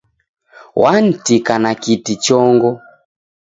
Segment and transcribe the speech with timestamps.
[0.81, 2.71] Wantika na kiti chongo